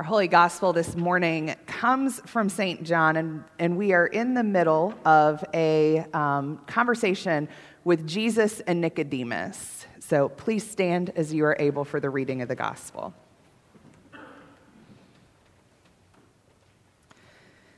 [0.00, 2.84] Our Holy Gospel this morning comes from St.
[2.84, 7.50] John, and, and we are in the middle of a um, conversation
[7.84, 9.84] with Jesus and Nicodemus.
[9.98, 13.12] So please stand as you are able for the reading of the Gospel.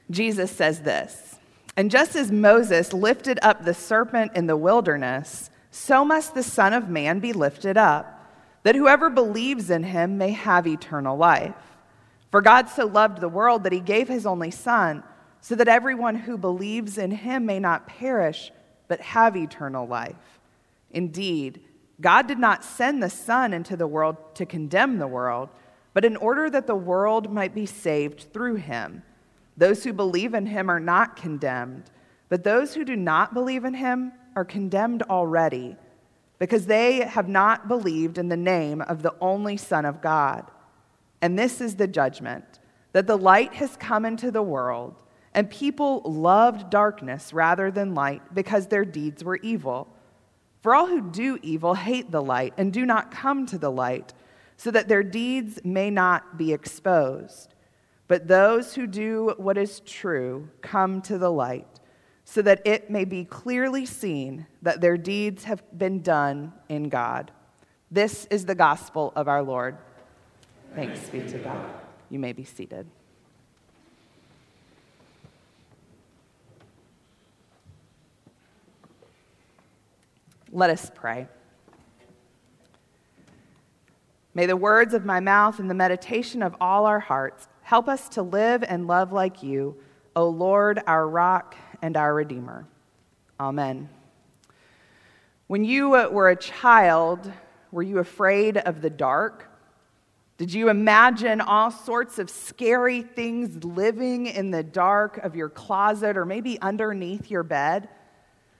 [0.08, 1.40] Jesus says this
[1.76, 6.72] And just as Moses lifted up the serpent in the wilderness, so must the Son
[6.72, 8.30] of Man be lifted up,
[8.62, 11.71] that whoever believes in him may have eternal life.
[12.32, 15.04] For God so loved the world that he gave his only Son,
[15.42, 18.50] so that everyone who believes in him may not perish,
[18.88, 20.40] but have eternal life.
[20.90, 21.60] Indeed,
[22.00, 25.50] God did not send the Son into the world to condemn the world,
[25.92, 29.02] but in order that the world might be saved through him.
[29.56, 31.90] Those who believe in him are not condemned,
[32.30, 35.76] but those who do not believe in him are condemned already,
[36.38, 40.50] because they have not believed in the name of the only Son of God.
[41.22, 42.58] And this is the judgment
[42.92, 44.96] that the light has come into the world,
[45.32, 49.88] and people loved darkness rather than light because their deeds were evil.
[50.60, 54.12] For all who do evil hate the light and do not come to the light,
[54.56, 57.54] so that their deeds may not be exposed.
[58.08, 61.80] But those who do what is true come to the light,
[62.24, 67.30] so that it may be clearly seen that their deeds have been done in God.
[67.90, 69.78] This is the gospel of our Lord.
[70.74, 71.70] Thanks be to God.
[72.08, 72.86] You may be seated.
[80.50, 81.28] Let us pray.
[84.34, 88.08] May the words of my mouth and the meditation of all our hearts help us
[88.10, 89.76] to live and love like you,
[90.16, 92.66] O Lord, our rock and our Redeemer.
[93.38, 93.90] Amen.
[95.48, 97.30] When you uh, were a child,
[97.72, 99.51] were you afraid of the dark?
[100.38, 106.16] Did you imagine all sorts of scary things living in the dark of your closet
[106.16, 107.88] or maybe underneath your bed?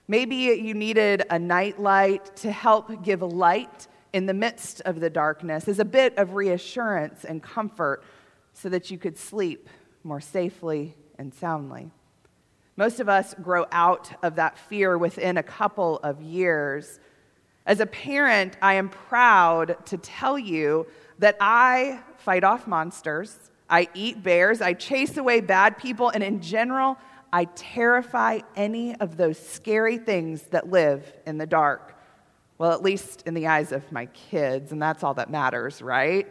[0.07, 5.67] Maybe you needed a nightlight to help give light in the midst of the darkness
[5.67, 8.03] as a bit of reassurance and comfort
[8.53, 9.67] so that you could sleep
[10.03, 11.89] more safely and soundly.
[12.75, 16.99] Most of us grow out of that fear within a couple of years.
[17.65, 20.85] As a parent, I am proud to tell you
[21.23, 23.33] that I fight off monsters,
[23.69, 26.97] I eat bears, I chase away bad people, and in general,
[27.31, 31.97] I terrify any of those scary things that live in the dark.
[32.57, 36.27] Well, at least in the eyes of my kids, and that's all that matters, right?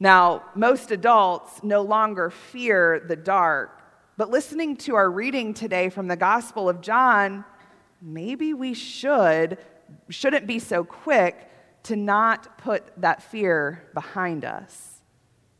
[0.00, 3.82] Now, most adults no longer fear the dark,
[4.16, 7.44] but listening to our reading today from the Gospel of John,
[8.00, 9.58] maybe we should
[10.08, 11.49] shouldn't be so quick
[11.84, 15.00] to not put that fear behind us.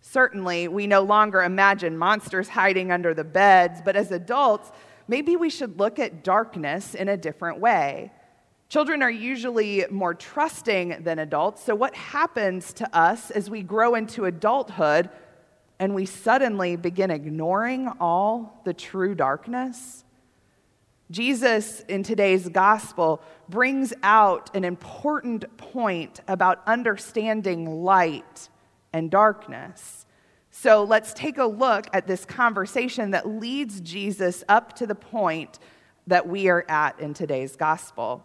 [0.00, 4.72] Certainly, we no longer imagine monsters hiding under the beds, but as adults,
[5.06, 8.10] maybe we should look at darkness in a different way.
[8.68, 13.94] Children are usually more trusting than adults, so what happens to us as we grow
[13.94, 15.10] into adulthood
[15.80, 20.04] and we suddenly begin ignoring all the true darkness?
[21.10, 28.48] Jesus in today's gospel brings out an important point about understanding light
[28.92, 30.06] and darkness.
[30.52, 35.58] So let's take a look at this conversation that leads Jesus up to the point
[36.06, 38.24] that we are at in today's gospel.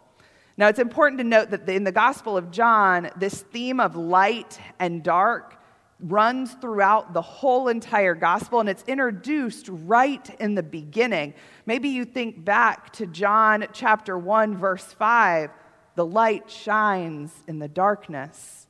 [0.58, 4.60] Now, it's important to note that in the Gospel of John, this theme of light
[4.80, 5.55] and dark
[6.00, 11.34] runs throughout the whole entire gospel and it's introduced right in the beginning.
[11.66, 15.50] Maybe you think back to John chapter 1, verse 5
[15.96, 18.68] the light shines in the darkness,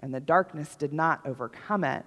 [0.00, 2.04] and the darkness did not overcome it.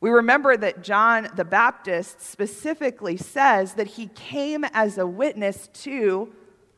[0.00, 6.32] We remember that John the Baptist specifically says that he came as a witness to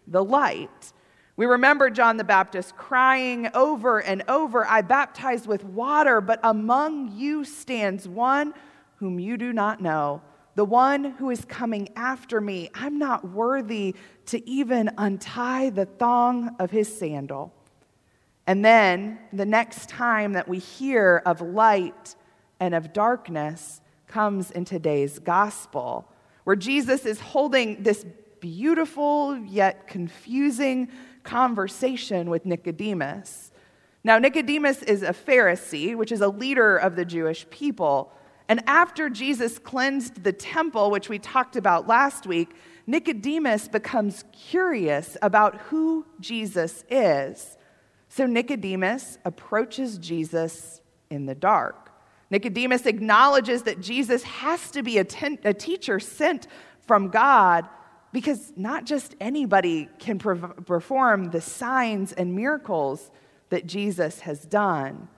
[0.06, 0.92] the light.
[1.40, 7.16] We remember John the Baptist crying over and over, I baptize with water, but among
[7.16, 8.52] you stands one
[8.96, 10.20] whom you do not know,
[10.54, 12.68] the one who is coming after me.
[12.74, 13.94] I'm not worthy
[14.26, 17.54] to even untie the thong of his sandal.
[18.47, 22.16] And then the next time that we hear of light
[22.60, 26.06] and of darkness comes in today's gospel,
[26.44, 28.04] where Jesus is holding this
[28.41, 30.89] beautiful yet confusing
[31.22, 33.53] conversation with Nicodemus.
[34.03, 38.13] Now, Nicodemus is a Pharisee, which is a leader of the Jewish people.
[38.48, 42.51] And after Jesus cleansed the temple, which we talked about last week,
[42.87, 47.57] Nicodemus becomes curious about who Jesus is.
[48.09, 51.92] So Nicodemus approaches Jesus in the dark.
[52.31, 56.47] Nicodemus acknowledges that Jesus has to be a, ten- a teacher sent
[56.87, 57.69] from God
[58.12, 63.10] because not just anybody can perform the signs and miracles
[63.51, 65.09] that Jesus has done.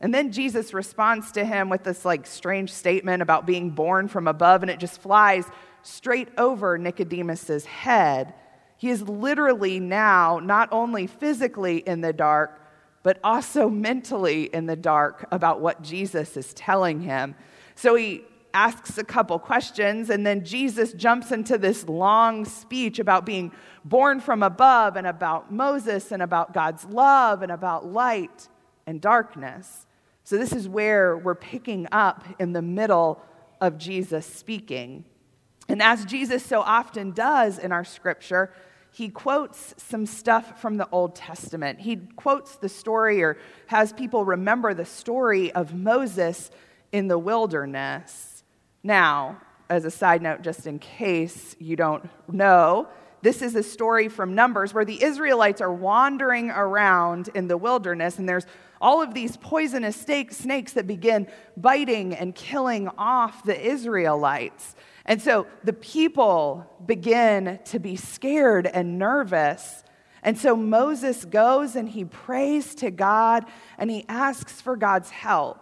[0.00, 4.26] And then Jesus responds to him with this like strange statement about being born from
[4.26, 5.44] above, and it just flies
[5.82, 8.34] straight over Nicodemus's head.
[8.76, 12.56] He is literally now not only physically in the dark,
[13.02, 17.34] but also mentally in the dark about what Jesus is telling him.
[17.74, 23.24] So he asks a couple questions, and then Jesus jumps into this long speech about
[23.26, 23.52] being
[23.84, 28.48] born from above and about Moses and about God's love and about light
[28.86, 29.86] and darkness.
[30.24, 33.22] So, this is where we're picking up in the middle
[33.60, 35.04] of Jesus speaking.
[35.68, 38.52] And as Jesus so often does in our scripture,
[38.92, 41.80] he quotes some stuff from the Old Testament.
[41.80, 43.38] He quotes the story or
[43.68, 46.50] has people remember the story of Moses
[46.90, 48.29] in the wilderness.
[48.82, 52.88] Now, as a side note, just in case you don't know,
[53.22, 58.18] this is a story from Numbers where the Israelites are wandering around in the wilderness,
[58.18, 58.46] and there's
[58.80, 64.74] all of these poisonous snakes that begin biting and killing off the Israelites.
[65.04, 69.84] And so the people begin to be scared and nervous.
[70.22, 73.44] And so Moses goes and he prays to God
[73.76, 75.58] and he asks for God's help.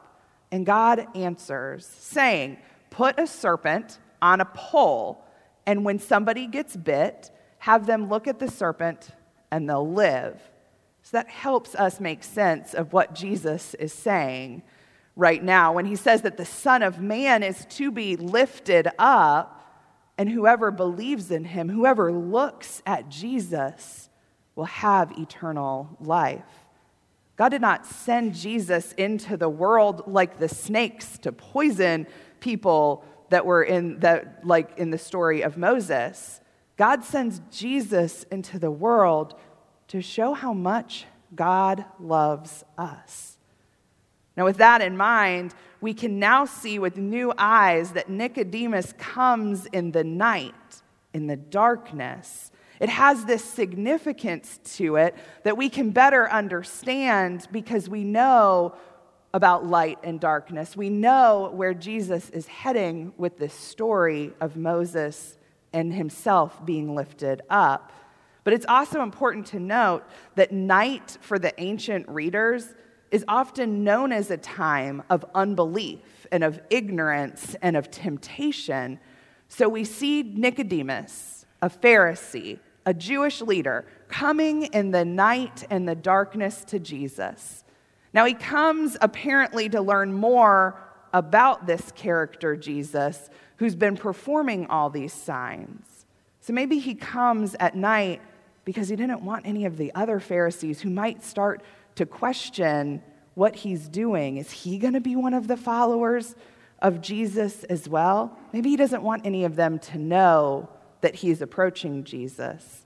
[0.52, 2.58] And God answers, saying,
[2.98, 5.24] Put a serpent on a pole,
[5.66, 9.10] and when somebody gets bit, have them look at the serpent
[9.52, 10.42] and they'll live.
[11.02, 14.64] So that helps us make sense of what Jesus is saying
[15.14, 19.64] right now when he says that the Son of Man is to be lifted up,
[20.18, 24.10] and whoever believes in him, whoever looks at Jesus,
[24.56, 26.42] will have eternal life.
[27.36, 32.08] God did not send Jesus into the world like the snakes to poison
[32.40, 36.40] people that were in that like in the story of Moses.
[36.76, 39.34] God sends Jesus into the world
[39.88, 43.36] to show how much God loves us.
[44.36, 49.66] Now, with that in mind, we can now see with new eyes that Nicodemus comes
[49.66, 50.82] in the night,
[51.12, 52.52] in the darkness.
[52.80, 58.76] It has this significance to it that we can better understand because we know
[59.34, 60.76] about light and darkness.
[60.76, 65.36] We know where Jesus is heading with this story of Moses
[65.72, 67.92] and himself being lifted up.
[68.44, 70.04] But it's also important to note
[70.36, 72.74] that night for the ancient readers
[73.10, 78.98] is often known as a time of unbelief and of ignorance and of temptation.
[79.48, 85.94] So we see Nicodemus, a Pharisee, a Jewish leader, coming in the night and the
[85.94, 87.64] darkness to Jesus.
[88.12, 90.80] Now he comes apparently to learn more
[91.12, 96.06] about this character, Jesus, who's been performing all these signs.
[96.40, 98.22] So maybe he comes at night
[98.64, 101.62] because he didn't want any of the other Pharisees who might start
[101.96, 103.02] to question
[103.34, 104.36] what he's doing.
[104.36, 106.34] Is he going to be one of the followers
[106.80, 108.36] of Jesus as well?
[108.52, 110.68] Maybe he doesn't want any of them to know
[111.00, 112.84] that he's approaching Jesus.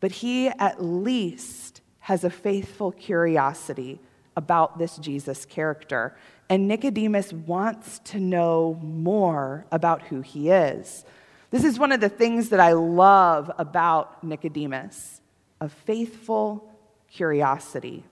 [0.00, 4.00] But he at least has a faithful curiosity
[4.40, 6.16] about this Jesus character.
[6.48, 11.04] And Nicodemus wants to know more about who he is.
[11.50, 15.20] This is one of the things that I love about Nicodemus
[15.60, 16.72] a faithful
[17.10, 18.02] curiosity.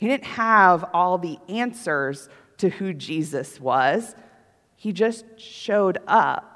[0.00, 2.28] He didn't have all the answers
[2.58, 4.16] to who Jesus was,
[4.74, 6.48] he just showed up.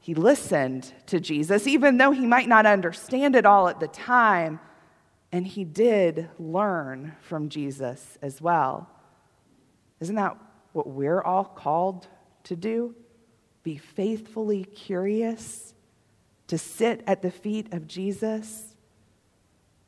[0.00, 4.60] He listened to Jesus, even though he might not understand it all at the time.
[5.32, 8.88] And he did learn from Jesus as well.
[10.00, 10.36] Isn't that
[10.72, 12.08] what we're all called
[12.44, 12.94] to do?
[13.62, 15.74] Be faithfully curious,
[16.48, 18.74] to sit at the feet of Jesus.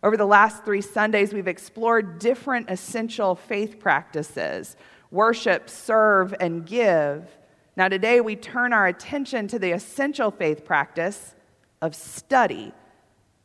[0.02, 4.76] Over the last three Sundays, we've explored different essential faith practices
[5.10, 7.28] worship, serve, and give.
[7.76, 11.34] Now, today we turn our attention to the essential faith practice
[11.82, 12.72] of study.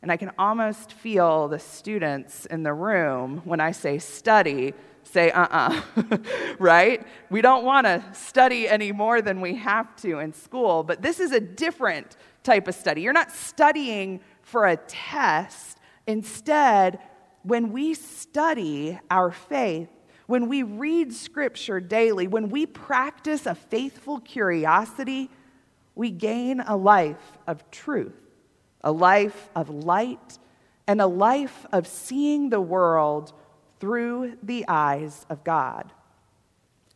[0.02, 4.74] And I can almost feel the students in the room when I say study
[5.08, 5.82] say, uh uh-uh.
[5.96, 6.18] uh
[6.58, 7.06] right?
[7.30, 11.20] We don't want to study any more than we have to in school, but this
[11.20, 13.02] is a different type of study.
[13.02, 15.78] You're not studying for a test.
[16.06, 16.98] Instead,
[17.42, 19.88] when we study our faith,
[20.26, 25.30] when we read scripture daily, when we practice a faithful curiosity,
[25.94, 28.14] we gain a life of truth,
[28.82, 30.38] a life of light,
[30.86, 33.32] and a life of seeing the world
[33.80, 35.92] through the eyes of God.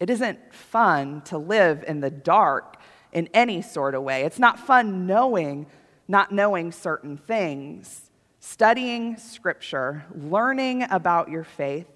[0.01, 2.79] It isn't fun to live in the dark
[3.13, 4.23] in any sort of way.
[4.23, 5.67] It's not fun knowing,
[6.09, 8.11] not knowing certain things.
[8.41, 11.87] Studying scripture, learning about your faith,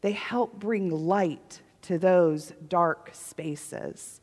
[0.00, 4.20] they help bring light to those dark spaces.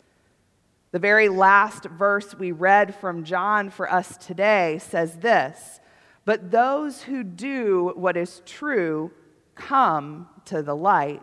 [0.91, 5.79] The very last verse we read from John for us today says this
[6.25, 9.12] But those who do what is true
[9.55, 11.21] come to the light,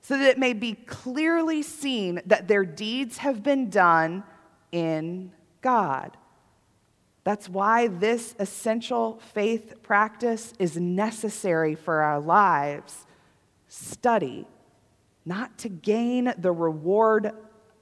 [0.00, 4.24] so that it may be clearly seen that their deeds have been done
[4.72, 6.16] in God.
[7.24, 13.06] That's why this essential faith practice is necessary for our lives.
[13.66, 14.46] Study,
[15.24, 17.32] not to gain the reward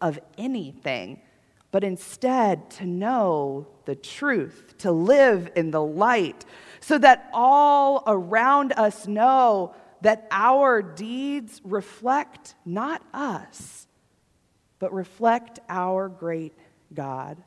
[0.02, 1.22] of anything,
[1.70, 6.44] but instead to know the truth, to live in the light,
[6.80, 13.86] so that all around us know that our deeds reflect not us,
[14.78, 16.52] but reflect our great
[16.92, 17.38] God.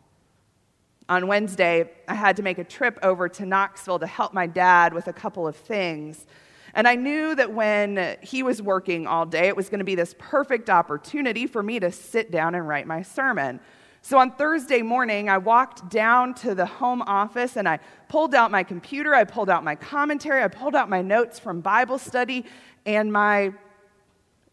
[1.07, 4.93] On Wednesday, I had to make a trip over to Knoxville to help my dad
[4.93, 6.25] with a couple of things.
[6.75, 9.95] And I knew that when he was working all day, it was going to be
[9.95, 13.59] this perfect opportunity for me to sit down and write my sermon.
[14.01, 17.79] So on Thursday morning, I walked down to the home office and I
[18.09, 21.61] pulled out my computer, I pulled out my commentary, I pulled out my notes from
[21.61, 22.45] Bible study,
[22.85, 23.51] and my,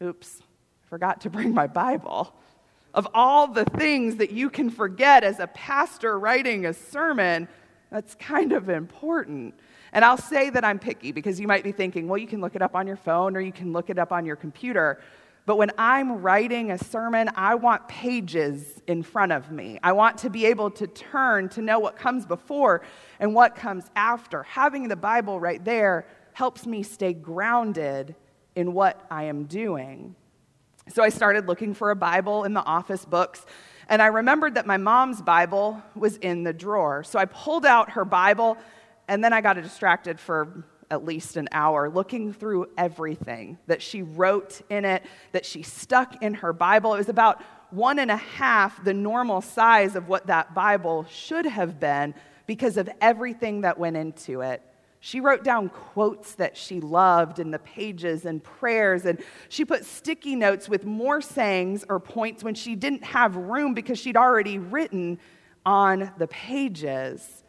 [0.03, 0.41] oops,
[0.89, 2.33] forgot to bring my Bible
[2.95, 7.49] of all the things that you can forget as a pastor writing a sermon,
[7.91, 9.55] that's kind of important.
[9.93, 12.57] And I'll say that I'm picky because you might be thinking, well, you can look
[12.57, 15.01] it up on your phone or you can look it up on your computer.
[15.45, 19.79] But when I'm writing a sermon, I want pages in front of me.
[19.83, 22.83] I want to be able to turn to know what comes before
[23.19, 24.45] and what comes after.
[24.45, 28.15] Having the Bible right there helps me stay grounded
[28.55, 30.15] in what I am doing.
[30.89, 33.45] So I started looking for a Bible in the office books,
[33.89, 37.05] and I remembered that my mom's Bible was in the drawer.
[37.05, 38.59] So I pulled out her Bible,
[39.13, 44.01] and then I got distracted for at least an hour looking through everything that she
[44.01, 45.03] wrote in it,
[45.33, 46.95] that she stuck in her Bible.
[46.95, 51.45] It was about one and a half the normal size of what that Bible should
[51.45, 52.15] have been
[52.47, 54.63] because of everything that went into it.
[55.01, 59.85] She wrote down quotes that she loved in the pages and prayers, and she put
[59.85, 64.59] sticky notes with more sayings or points when she didn't have room because she'd already
[64.59, 65.19] written
[65.67, 67.42] on the pages.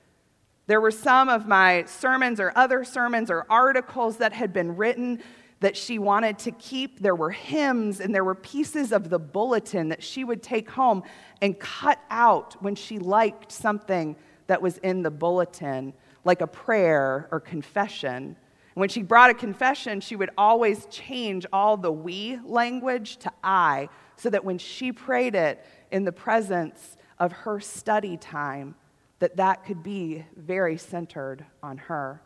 [0.66, 5.22] There were some of my sermons or other sermons or articles that had been written
[5.60, 7.00] that she wanted to keep.
[7.00, 11.04] There were hymns and there were pieces of the bulletin that she would take home
[11.42, 14.16] and cut out when she liked something
[14.48, 15.94] that was in the bulletin
[16.26, 18.36] like a prayer or confession.
[18.74, 23.90] When she brought a confession, she would always change all the we language to I,
[24.16, 28.76] so that when she prayed it in the presence of her study time,
[29.24, 32.22] that that could be very centered on her.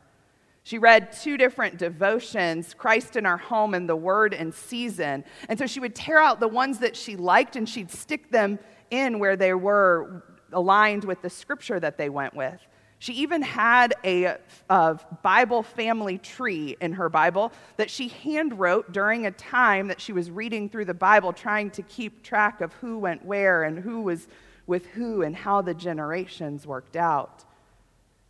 [0.64, 5.24] She read two different devotions, Christ in our home and the Word in season.
[5.48, 8.58] And so she would tear out the ones that she liked and she'd stick them
[8.90, 12.60] in where they were aligned with the scripture that they went with.
[12.98, 14.38] She even had a,
[14.68, 20.02] a, Bible family tree in her Bible that she hand wrote during a time that
[20.02, 23.78] she was reading through the Bible, trying to keep track of who went where and
[23.78, 24.28] who was
[24.68, 27.46] with who and how the generations worked out.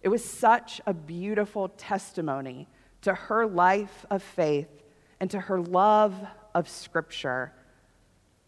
[0.02, 2.68] It was such a beautiful testimony
[3.02, 4.70] to her life of faith
[5.20, 6.16] and to her love
[6.54, 7.52] of Scripture.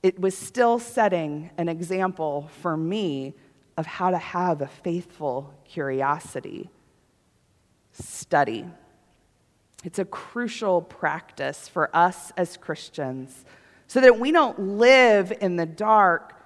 [0.03, 3.34] It was still setting an example for me
[3.75, 6.69] of how to have a faithful curiosity.
[7.91, 8.65] Study.
[9.84, 13.46] It's a crucial practice for us as Christians
[13.88, 16.38] so that we don't live in the dark,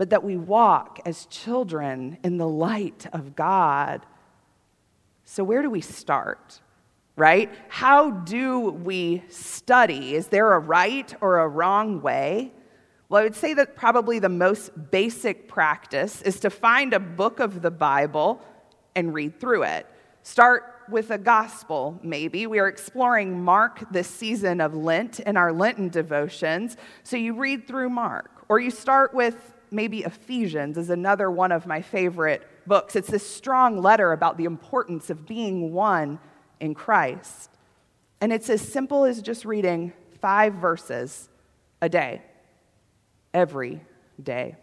[0.00, 4.06] but that we walk as children in the light of God.
[5.26, 6.62] So, where do we start?
[7.16, 7.52] Right?
[7.68, 10.14] How do we study?
[10.14, 12.50] Is there a right or a wrong way?
[13.10, 17.38] Well, I would say that probably the most basic practice is to find a book
[17.38, 18.40] of the Bible
[18.96, 19.86] and read through it.
[20.22, 22.46] Start with a gospel, maybe.
[22.46, 26.78] We are exploring Mark this season of Lent in our Lenten devotions.
[27.02, 31.66] So you read through Mark, or you start with maybe Ephesians, is another one of
[31.66, 32.96] my favorite books.
[32.96, 36.18] It's this strong letter about the importance of being one
[36.60, 37.50] in Christ.
[38.20, 41.28] And it's as simple as just reading five verses
[41.80, 42.22] a day
[43.32, 43.80] every
[44.22, 44.56] day.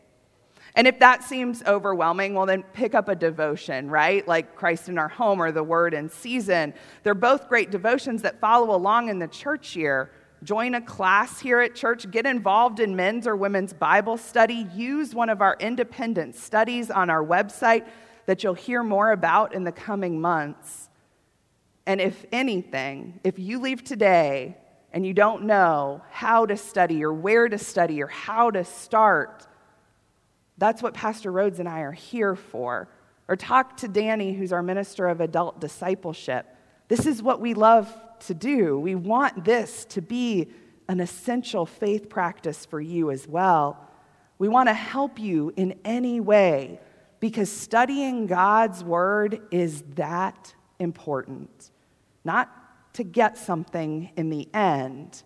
[0.76, 4.28] And if that seems overwhelming, well, then pick up a devotion, right?
[4.28, 6.72] Like Christ in Our Home or The Word in Season.
[7.02, 10.12] They're both great devotions that follow along in the church year,
[10.44, 12.10] Join a class here at church.
[12.12, 14.68] Get involved in men's or women's Bible study.
[14.76, 17.88] Use one of our independent studies on our website
[18.28, 20.90] that you'll hear more about in the coming months.
[21.88, 24.58] And if anything, if you leave today
[24.92, 29.48] and you don't know how to study or where to study or how to start,
[30.58, 32.90] that's what Pastor Rhodes and I are here for.
[33.28, 36.46] Or talk to Danny, who's our minister of adult discipleship.
[36.88, 38.80] This is what we love to do.
[38.80, 40.48] We want this to be
[40.88, 43.88] an essential faith practice for you as well.
[44.40, 46.80] We want to help you in any way
[47.20, 51.72] because studying God's word is that important.
[52.24, 52.52] Not
[52.94, 55.24] to get something in the end,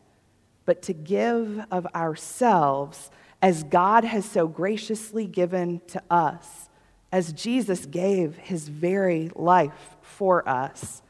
[0.65, 6.69] but to give of ourselves as God has so graciously given to us,
[7.11, 11.01] as Jesus gave his very life for us.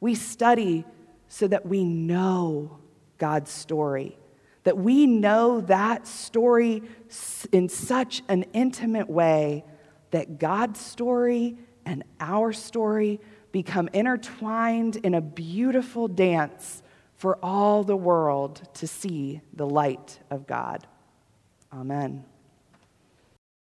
[0.00, 0.84] We study
[1.28, 2.78] so that we know
[3.18, 4.18] God's story,
[4.64, 6.82] that we know that story
[7.52, 9.64] in such an intimate way
[10.10, 13.20] that God's story and our story
[13.52, 16.82] become intertwined in a beautiful dance
[17.14, 20.86] for all the world to see the light of God.
[21.72, 22.24] Amen.